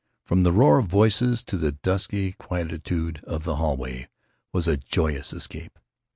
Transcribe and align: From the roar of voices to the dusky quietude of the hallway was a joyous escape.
From 0.25 0.41
the 0.41 0.51
roar 0.51 0.79
of 0.79 0.87
voices 0.87 1.43
to 1.43 1.57
the 1.57 1.73
dusky 1.73 2.31
quietude 2.31 3.23
of 3.25 3.43
the 3.43 3.57
hallway 3.57 4.07
was 4.51 4.67
a 4.67 4.75
joyous 4.75 5.31
escape. 5.31 5.77